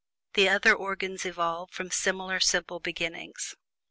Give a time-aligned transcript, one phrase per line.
[0.33, 3.55] The other organs evolve from similar simple beginnings.